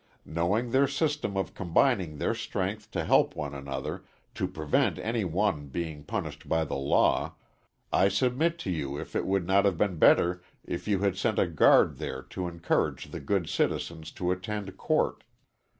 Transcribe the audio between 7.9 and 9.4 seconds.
I submit to you if it